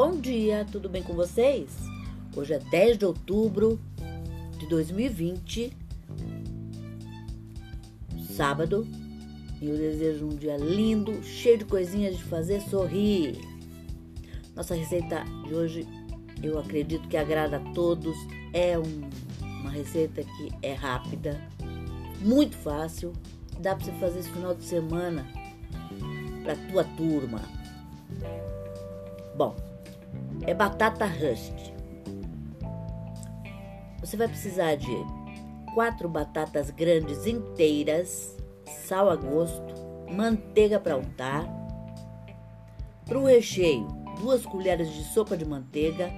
Bom 0.00 0.20
dia, 0.20 0.64
tudo 0.70 0.88
bem 0.88 1.02
com 1.02 1.12
vocês? 1.12 1.70
Hoje 2.36 2.54
é 2.54 2.60
10 2.60 2.98
de 2.98 3.04
outubro 3.04 3.80
de 4.56 4.68
2020, 4.68 5.76
sábado, 8.30 8.86
e 9.60 9.68
eu 9.68 9.76
desejo 9.76 10.26
um 10.26 10.36
dia 10.36 10.56
lindo, 10.56 11.20
cheio 11.24 11.58
de 11.58 11.64
coisinhas 11.64 12.16
de 12.16 12.22
fazer 12.22 12.60
sorrir. 12.60 13.40
Nossa 14.54 14.76
receita 14.76 15.24
de 15.44 15.52
hoje, 15.52 15.84
eu 16.44 16.60
acredito 16.60 17.08
que 17.08 17.16
agrada 17.16 17.56
a 17.56 17.72
todos. 17.72 18.16
É 18.52 18.78
um, 18.78 19.10
uma 19.42 19.70
receita 19.70 20.22
que 20.22 20.52
é 20.62 20.74
rápida, 20.74 21.40
muito 22.20 22.56
fácil, 22.56 23.12
dá 23.58 23.74
para 23.74 23.86
você 23.86 23.92
fazer 23.98 24.20
esse 24.20 24.30
final 24.30 24.54
de 24.54 24.62
semana 24.62 25.26
para 26.44 26.54
tua 26.70 26.84
turma. 26.84 27.42
Bom, 29.36 29.56
é 30.46 30.54
batata 30.54 31.06
rust. 31.06 31.72
Você 34.00 34.16
vai 34.16 34.28
precisar 34.28 34.76
de 34.76 34.90
quatro 35.74 36.08
batatas 36.08 36.70
grandes 36.70 37.26
inteiras, 37.26 38.36
sal 38.86 39.10
a 39.10 39.16
gosto, 39.16 39.74
manteiga 40.10 40.80
para 40.80 40.96
untar. 40.96 41.46
Para 43.04 43.18
o 43.18 43.26
recheio, 43.26 43.86
duas 44.20 44.44
colheres 44.44 44.92
de 44.92 45.04
sopa 45.04 45.36
de 45.36 45.44
manteiga, 45.44 46.10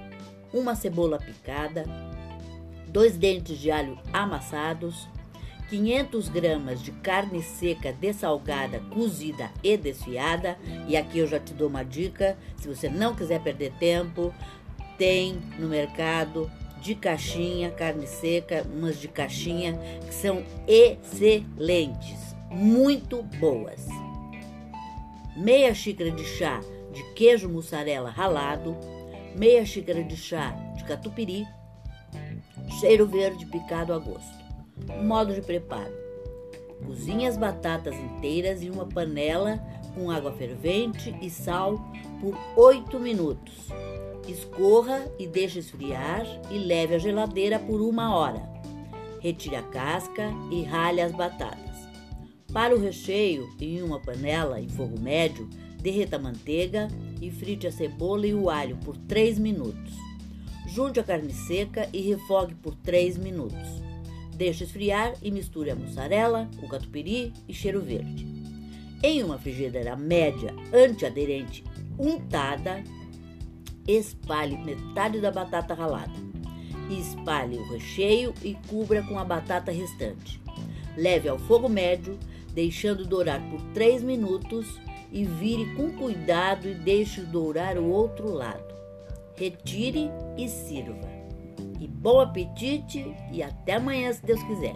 uma 0.53 0.75
cebola 0.75 1.17
picada, 1.17 1.85
dois 2.87 3.17
dentes 3.17 3.57
de 3.57 3.71
alho 3.71 3.97
amassados, 4.11 5.07
500 5.71 6.27
gramas 6.27 6.83
de 6.83 6.91
carne 6.91 7.41
seca 7.41 7.93
dessalgada, 7.93 8.81
cozida 8.93 9.49
e 9.63 9.77
desfiada. 9.77 10.59
E 10.85 10.97
aqui 10.97 11.19
eu 11.19 11.27
já 11.27 11.39
te 11.39 11.53
dou 11.53 11.69
uma 11.69 11.83
dica: 11.83 12.37
se 12.57 12.67
você 12.67 12.89
não 12.89 13.15
quiser 13.15 13.41
perder 13.41 13.71
tempo, 13.79 14.33
tem 14.97 15.41
no 15.57 15.69
mercado 15.69 16.51
de 16.81 16.93
caixinha, 16.93 17.71
carne 17.71 18.05
seca, 18.05 18.67
umas 18.69 18.99
de 18.99 19.07
caixinha 19.07 19.79
que 20.05 20.13
são 20.13 20.43
excelentes, 20.67 22.35
muito 22.49 23.23
boas. 23.23 23.87
Meia 25.37 25.73
xícara 25.73 26.11
de 26.11 26.25
chá 26.25 26.59
de 26.91 27.01
queijo 27.13 27.47
mussarela 27.47 28.09
ralado, 28.09 28.75
meia 29.37 29.65
xícara 29.65 30.03
de 30.03 30.17
chá 30.17 30.49
de 30.75 30.83
catupiry, 30.83 31.47
cheiro 32.81 33.07
verde 33.07 33.45
picado 33.45 33.93
a 33.93 33.97
gosto. 33.97 34.40
Modo 35.03 35.33
de 35.33 35.41
preparo: 35.41 35.93
cozinhe 36.85 37.27
as 37.27 37.37
batatas 37.37 37.95
inteiras 37.95 38.61
em 38.61 38.69
uma 38.69 38.85
panela 38.85 39.59
com 39.93 40.09
água 40.09 40.31
fervente 40.31 41.15
e 41.21 41.29
sal 41.29 41.79
por 42.19 42.37
8 42.55 42.99
minutos. 42.99 43.67
Escorra 44.27 45.11
e 45.19 45.27
deixe 45.27 45.59
esfriar 45.59 46.25
e 46.49 46.57
leve 46.57 46.95
à 46.95 46.97
geladeira 46.97 47.59
por 47.59 47.81
uma 47.81 48.15
hora. 48.15 48.49
Retire 49.19 49.55
a 49.55 49.63
casca 49.63 50.31
e 50.51 50.63
rale 50.63 51.01
as 51.01 51.11
batatas. 51.11 51.71
Para 52.53 52.75
o 52.75 52.79
recheio, 52.79 53.49
em 53.59 53.81
uma 53.81 53.99
panela 53.99 54.59
em 54.59 54.67
fogo 54.67 54.99
médio, 54.99 55.49
derreta 55.81 56.17
a 56.17 56.19
manteiga 56.19 56.87
e 57.21 57.31
frite 57.31 57.67
a 57.67 57.71
cebola 57.71 58.27
e 58.27 58.33
o 58.33 58.49
alho 58.49 58.77
por 58.77 58.95
3 58.97 59.39
minutos. 59.39 59.93
Junte 60.67 60.99
a 60.99 61.03
carne 61.03 61.33
seca 61.33 61.89
e 61.91 62.01
refogue 62.01 62.55
por 62.55 62.75
3 62.75 63.17
minutos. 63.17 63.90
Deixe 64.41 64.63
esfriar 64.63 65.13
e 65.21 65.29
misture 65.29 65.69
a 65.69 65.75
mussarela, 65.75 66.49
o 66.63 66.67
catupiry 66.67 67.31
e 67.47 67.53
cheiro 67.53 67.79
verde. 67.79 68.25
Em 69.03 69.21
uma 69.21 69.37
frigideira 69.37 69.95
média 69.95 70.51
antiaderente 70.73 71.63
untada, 71.99 72.83
espalhe 73.87 74.57
metade 74.57 75.21
da 75.21 75.29
batata 75.29 75.75
ralada. 75.75 76.19
Espalhe 76.89 77.55
o 77.55 77.71
recheio 77.71 78.33
e 78.41 78.55
cubra 78.67 79.03
com 79.03 79.19
a 79.19 79.23
batata 79.23 79.71
restante. 79.71 80.41
Leve 80.97 81.29
ao 81.29 81.37
fogo 81.37 81.69
médio, 81.69 82.17
deixando 82.51 83.05
dourar 83.05 83.47
por 83.47 83.61
3 83.75 84.01
minutos 84.01 84.65
e 85.11 85.23
vire 85.23 85.75
com 85.75 85.91
cuidado 85.91 86.67
e 86.67 86.73
deixe 86.73 87.21
dourar 87.21 87.77
o 87.77 87.91
outro 87.91 88.33
lado. 88.33 88.73
Retire 89.35 90.09
e 90.35 90.49
sirva. 90.49 91.20
E 91.81 91.87
bom 91.87 92.19
apetite 92.19 93.11
e 93.31 93.41
até 93.41 93.73
amanhã, 93.73 94.13
se 94.13 94.23
Deus 94.23 94.41
quiser. 94.43 94.75